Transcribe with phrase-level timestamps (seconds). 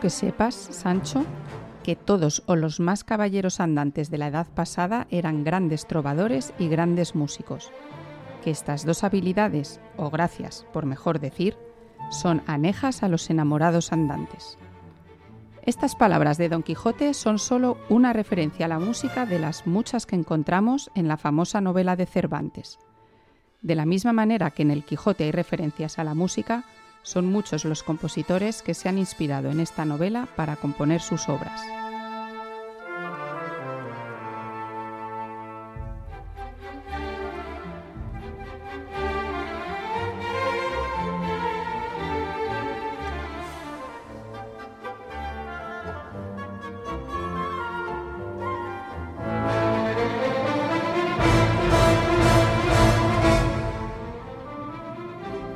[0.00, 1.24] Que sepas, Sancho,
[1.82, 6.68] que todos o los más caballeros andantes de la edad pasada eran grandes trovadores y
[6.68, 7.70] grandes músicos,
[8.42, 11.58] que estas dos habilidades, o gracias, por mejor decir,
[12.10, 14.56] son anejas a los enamorados andantes.
[15.66, 20.06] Estas palabras de Don Quijote son solo una referencia a la música de las muchas
[20.06, 22.78] que encontramos en la famosa novela de Cervantes.
[23.60, 26.64] De la misma manera que en el Quijote hay referencias a la música,
[27.02, 31.79] son muchos los compositores que se han inspirado en esta novela para componer sus obras.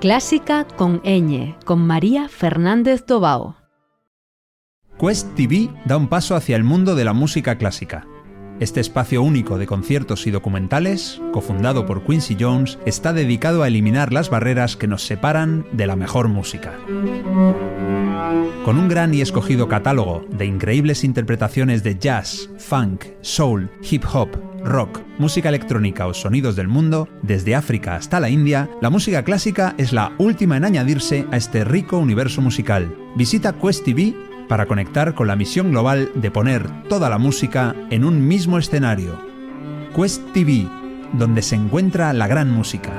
[0.05, 3.57] Clásica con ñ, con María Fernández Tobao.
[5.01, 8.07] Quest TV da un paso hacia el mundo de la música clásica.
[8.61, 14.13] Este espacio único de conciertos y documentales, cofundado por Quincy Jones, está dedicado a eliminar
[14.13, 16.75] las barreras que nos separan de la mejor música.
[18.63, 24.29] Con un gran y escogido catálogo de increíbles interpretaciones de jazz, funk, soul, hip hop,
[24.65, 29.75] rock, música electrónica o sonidos del mundo, desde África hasta la India, la música clásica
[29.79, 32.97] es la última en añadirse a este rico universo musical.
[33.15, 34.15] Visita Quest TV
[34.49, 39.19] para conectar con la misión global de poner toda la música en un mismo escenario.
[39.95, 40.69] Quest TV,
[41.13, 42.91] donde se encuentra la gran música.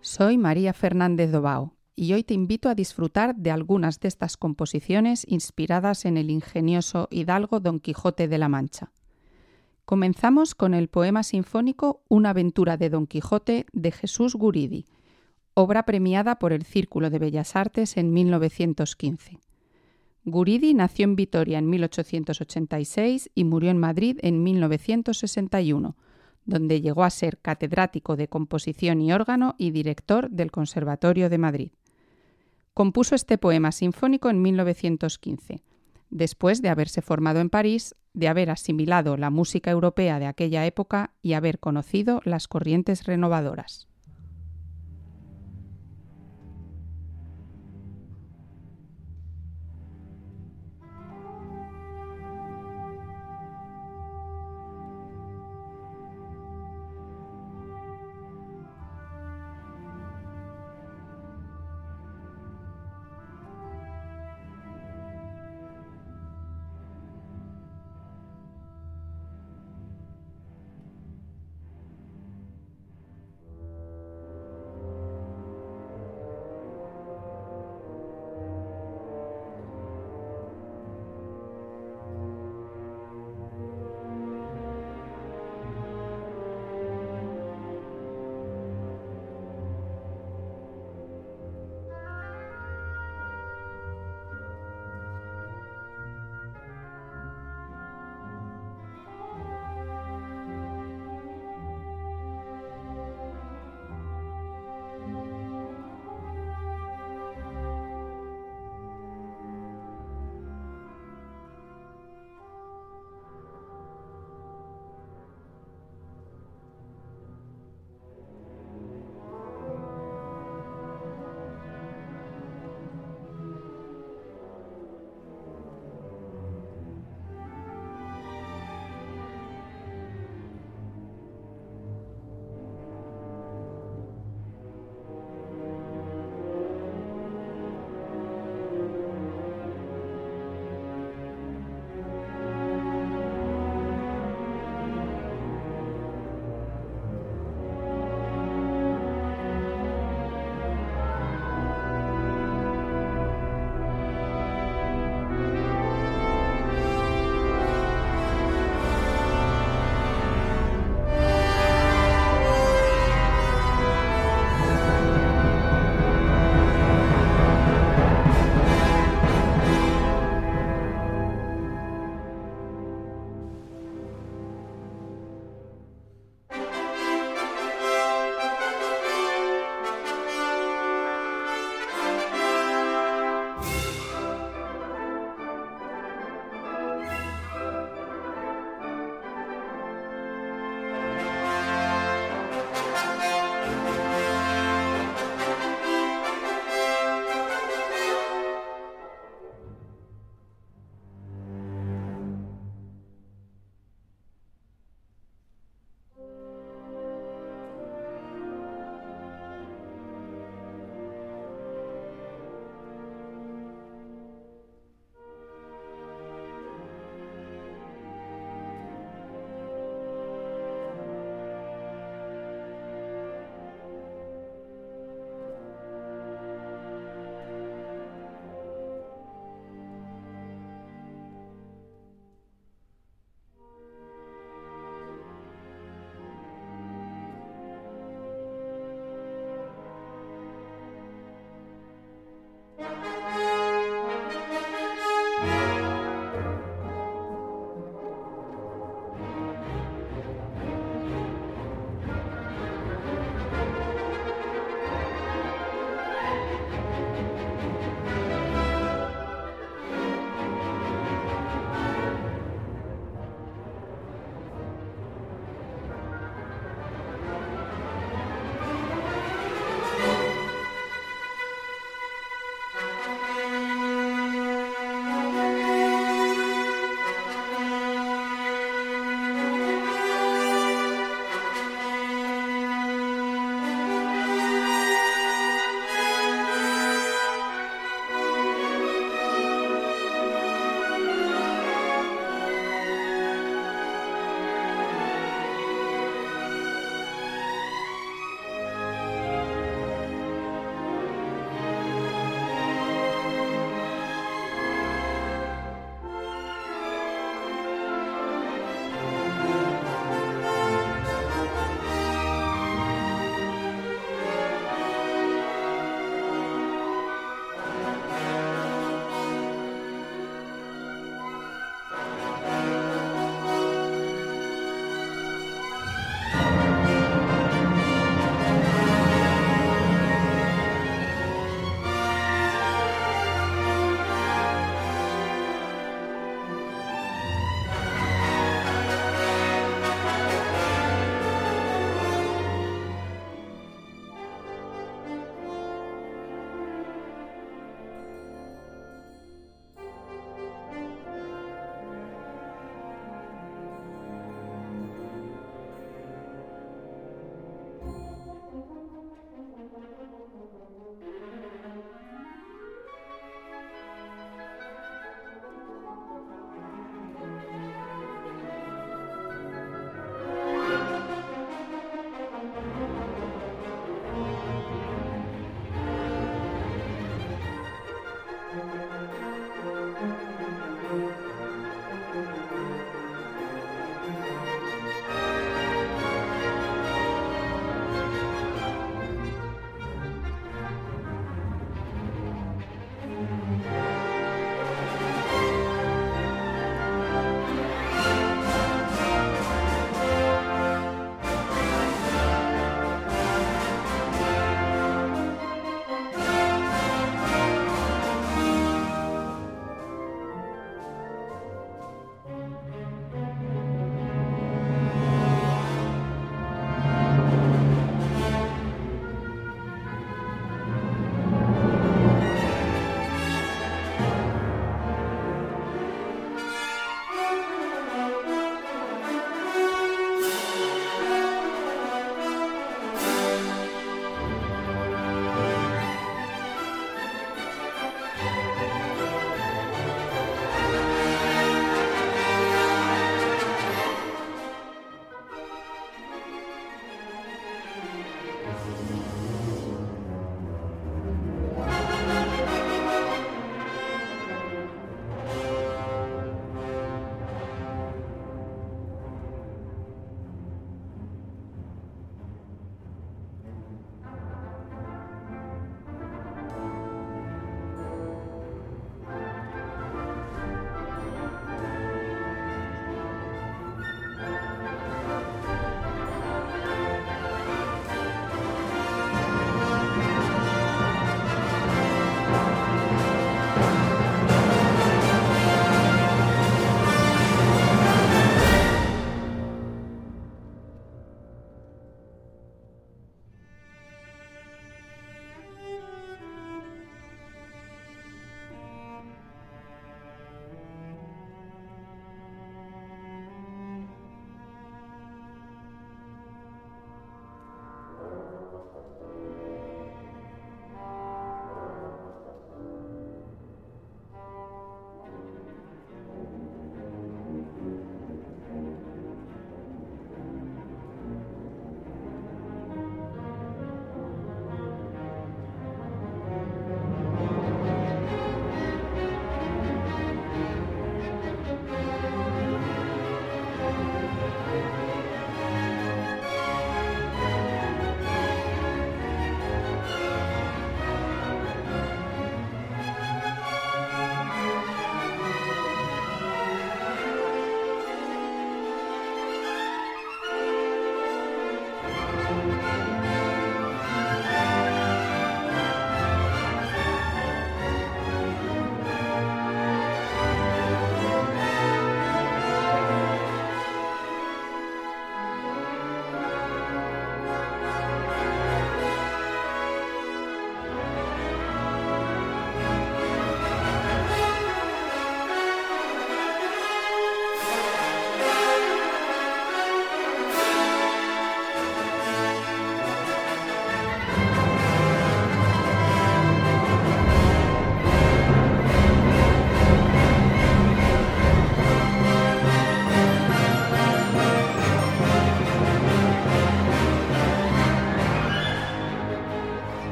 [0.00, 5.24] Soy María Fernández Dobao y hoy te invito a disfrutar de algunas de estas composiciones
[5.26, 8.92] inspiradas en el ingenioso hidalgo Don Quijote de la Mancha.
[9.84, 14.86] Comenzamos con el poema sinfónico Una aventura de Don Quijote de Jesús Guridi,
[15.54, 19.40] obra premiada por el Círculo de Bellas Artes en 1915.
[20.24, 25.96] Guridi nació en Vitoria en 1886 y murió en Madrid en 1961
[26.48, 31.70] donde llegó a ser catedrático de composición y órgano y director del Conservatorio de Madrid.
[32.78, 35.64] Compuso este poema sinfónico en 1915,
[36.10, 41.10] después de haberse formado en París, de haber asimilado la música europea de aquella época
[41.20, 43.88] y haber conocido las corrientes renovadoras.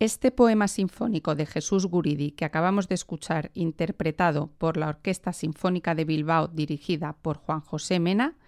[0.00, 5.94] Este poema sinfónico de Jesús Guridi que acabamos de escuchar, interpretado por la Orquesta Sinfónica
[5.94, 8.38] de Bilbao dirigida por Juan José Mena,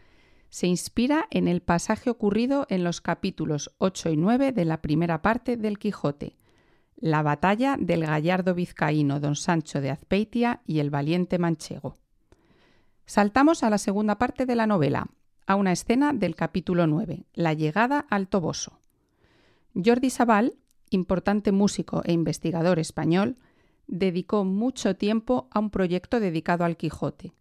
[0.48, 5.20] se inspira en el pasaje ocurrido en los capítulos 8 y 9 de la primera
[5.20, 6.38] parte del Quijote,
[6.96, 11.98] la batalla del gallardo vizcaíno don Sancho de Azpeitia y el valiente manchego.
[13.04, 15.08] Saltamos a la segunda parte de la novela,
[15.46, 18.78] a una escena del capítulo 9, la llegada al Toboso.
[19.74, 20.54] Jordi Sabal
[20.94, 23.36] importante músico e investigador español,
[23.86, 27.32] dedicó mucho tiempo a un proyecto dedicado al Quijote.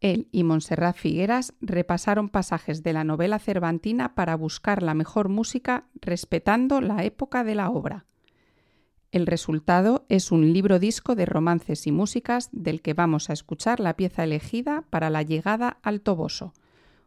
[0.00, 5.84] Él y Montserrat Figueras repasaron pasajes de la novela cervantina para buscar la mejor música
[6.00, 8.06] respetando la época de la obra.
[9.12, 13.80] El resultado es un libro disco de romances y músicas del que vamos a escuchar
[13.80, 16.54] la pieza elegida para la llegada al Toboso,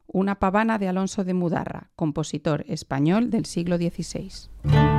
[0.06, 4.93] una pavana de Alonso de Mudarra, compositor español del siglo XVI.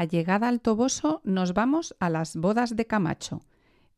[0.00, 3.42] La llegada al Toboso nos vamos a las bodas de Camacho,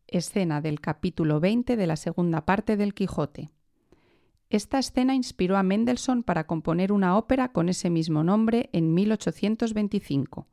[0.08, 3.50] escena del capítulo 20 de la segunda parte del Quijote.
[4.50, 10.48] Esta escena inspiró a Mendelssohn para componer una ópera con ese mismo nombre en 1825.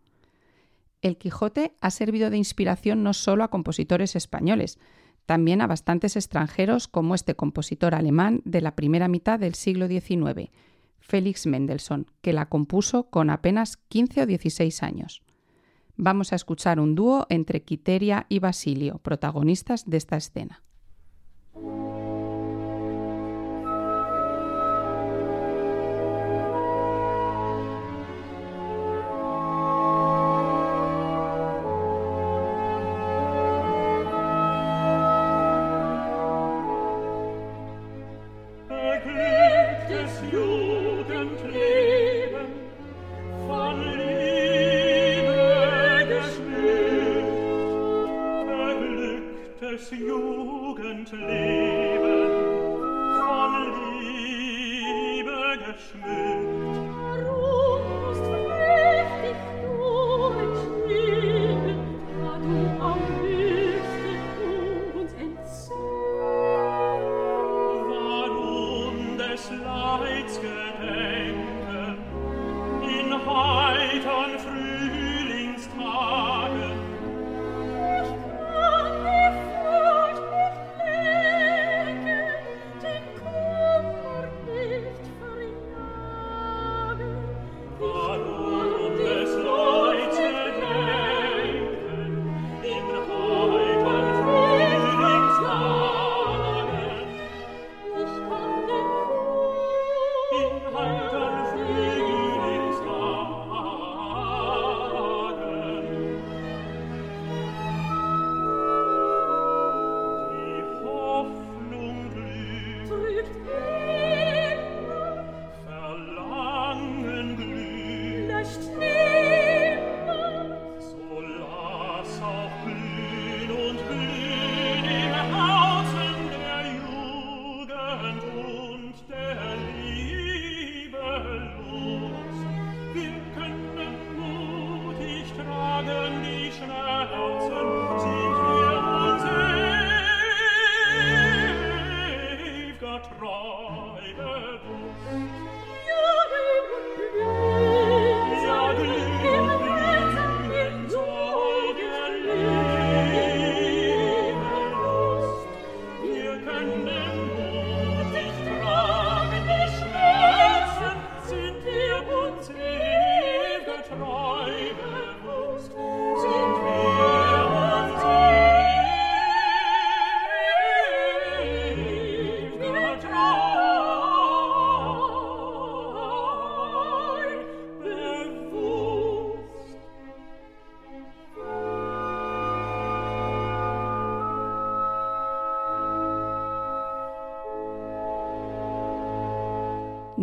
[1.02, 4.78] El Quijote ha servido de inspiración no solo a compositores españoles,
[5.26, 10.52] también a bastantes extranjeros como este compositor alemán de la primera mitad del siglo XIX,
[11.00, 15.24] Félix Mendelssohn, que la compuso con apenas 15 o 16 años.
[16.02, 20.64] Vamos a escuchar un dúo entre Quiteria y Basilio, protagonistas de esta escena.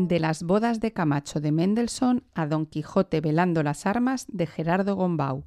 [0.06, 4.94] De las bodas de Camacho de Mendelssohn a Don Quijote velando las armas de Gerardo
[4.94, 5.44] Gombau,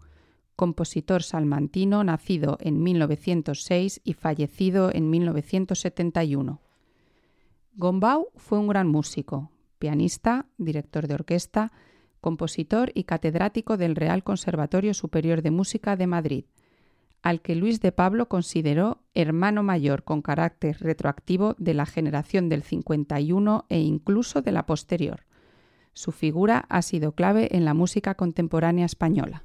[0.55, 6.61] compositor salmantino nacido en 1906 y fallecido en 1971.
[7.75, 11.71] Gombau fue un gran músico, pianista, director de orquesta,
[12.19, 16.45] compositor y catedrático del Real Conservatorio Superior de Música de Madrid,
[17.21, 22.63] al que Luis de Pablo consideró hermano mayor con carácter retroactivo de la generación del
[22.63, 25.25] 51 e incluso de la posterior.
[25.93, 29.43] Su figura ha sido clave en la música contemporánea española.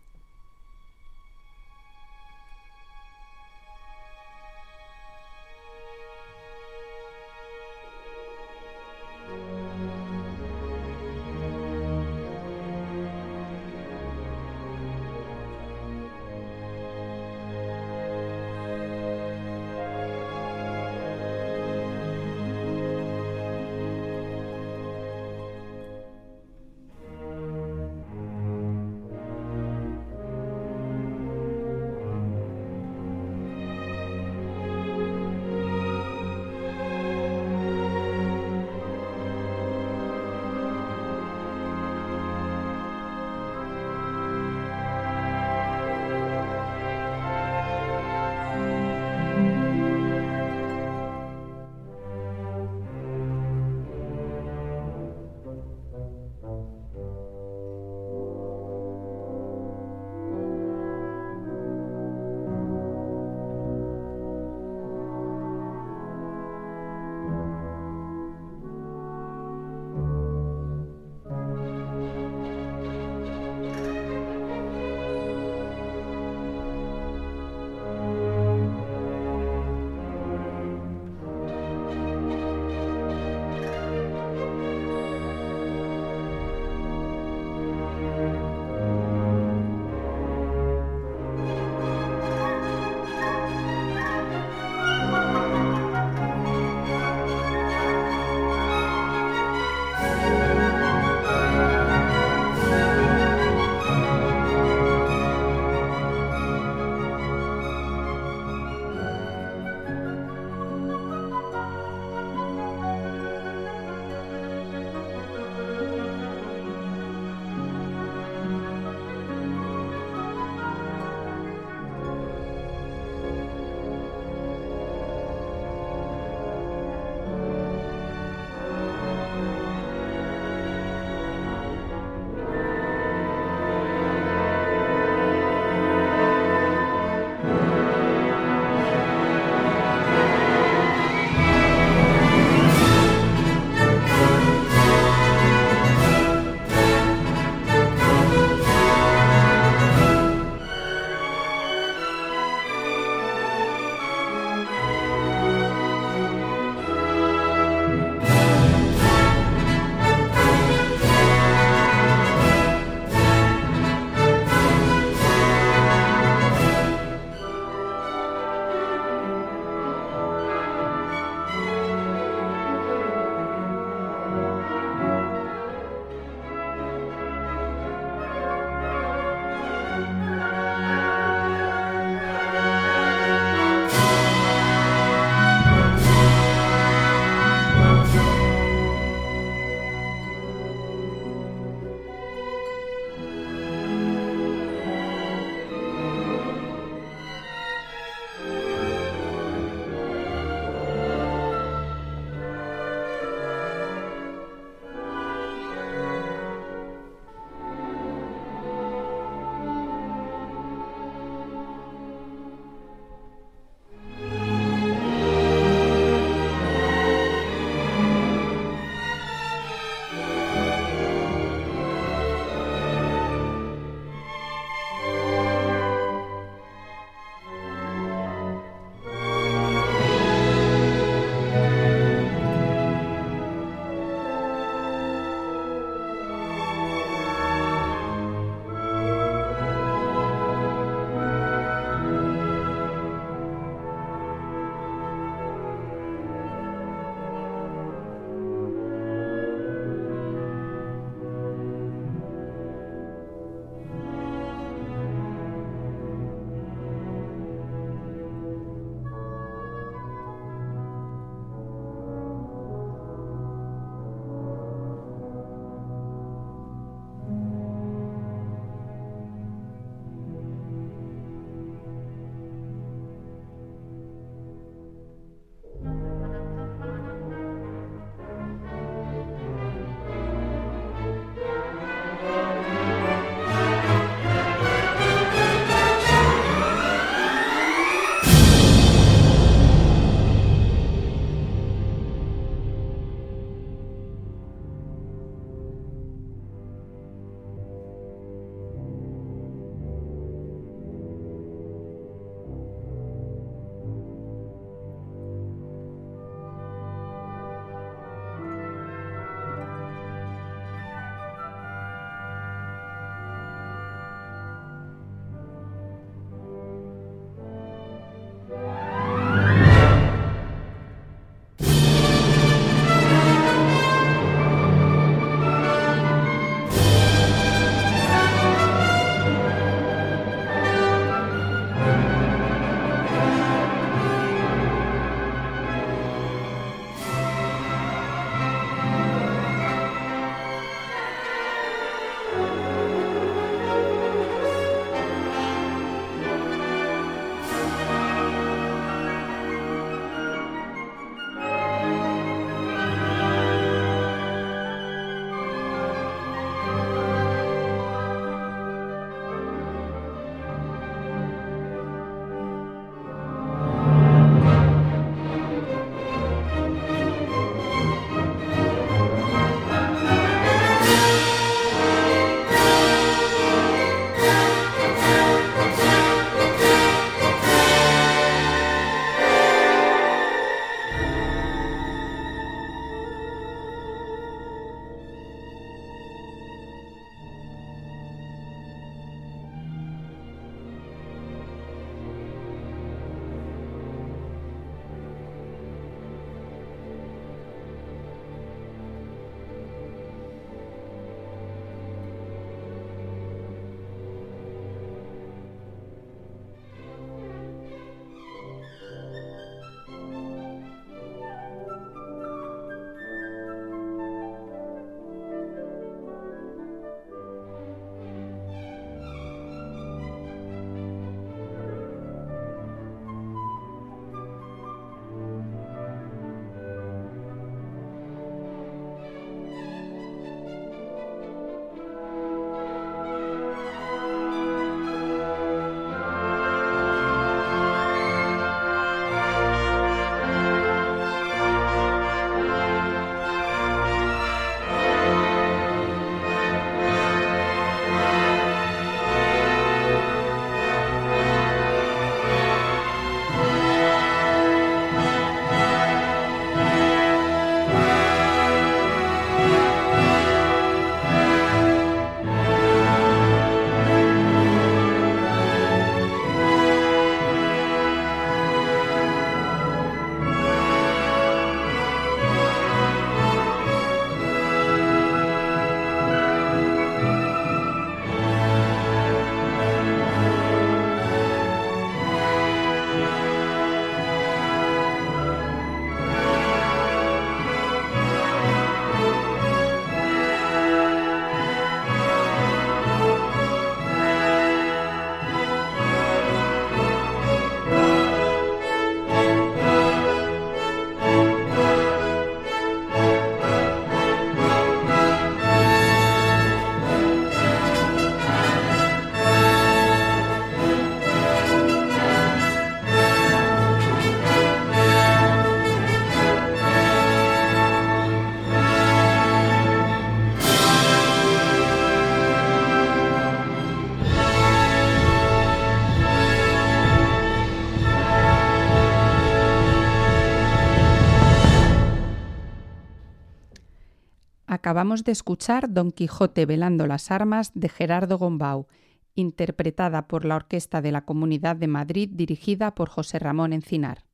[534.75, 538.67] Acabamos de escuchar Don Quijote velando las armas de Gerardo Gombau,
[539.15, 544.05] interpretada por la Orquesta de la Comunidad de Madrid dirigida por José Ramón Encinar.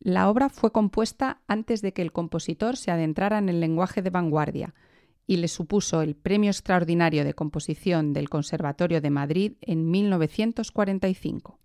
[0.00, 4.08] La obra fue compuesta antes de que el compositor se adentrara en el lenguaje de
[4.08, 4.74] vanguardia
[5.26, 11.58] y le supuso el Premio Extraordinario de Composición del Conservatorio de Madrid en 1945.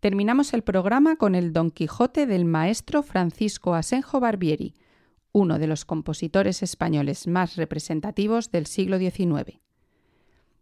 [0.00, 4.74] Terminamos el programa con el Don Quijote del maestro Francisco Asenjo Barbieri,
[5.34, 9.58] uno de los compositores españoles más representativos del siglo XIX.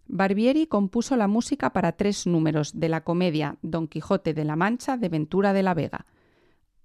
[0.06, 4.96] Barbieri compuso la música para tres números de la comedia Don Quijote de la Mancha
[4.96, 6.06] de Ventura de la Vega.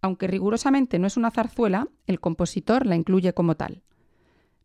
[0.02, 3.84] Aunque rigurosamente no es una zarzuela, el compositor la incluye como tal.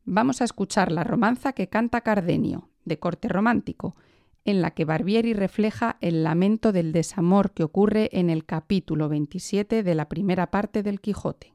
[0.05, 3.95] Vamos a escuchar la romanza que canta Cardenio, de corte romántico,
[4.45, 9.85] en la que Barbieri refleja el lamento del desamor que ocurre en el capítulo 27
[9.85, 11.55] de la primera parte del Quijote.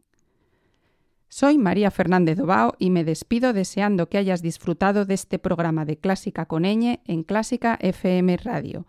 [1.30, 5.98] Soy María Fernández Dobao y me despido deseando que hayas disfrutado de este programa de
[5.98, 8.86] Clásica con Eñe en Clásica FM Radio.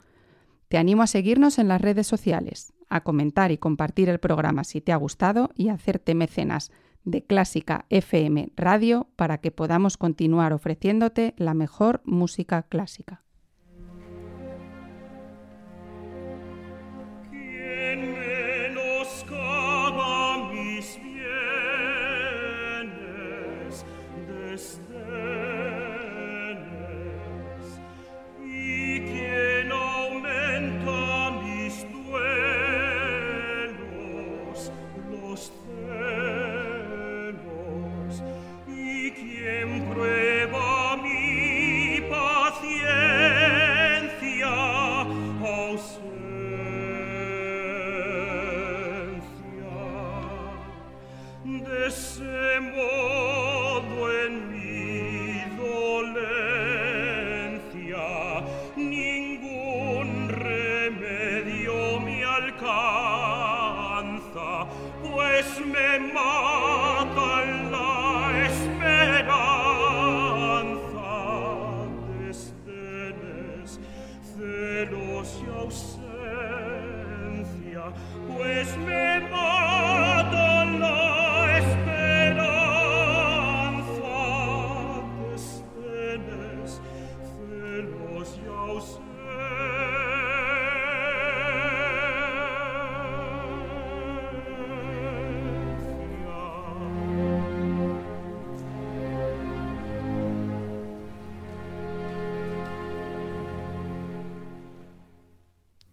[0.69, 4.81] Te animo a seguirnos en las redes sociales, a comentar y compartir el programa si
[4.81, 6.71] te ha gustado y a hacerte mecenas
[7.05, 13.25] de Clásica FM Radio para que podamos continuar ofreciéndote la mejor música clásica.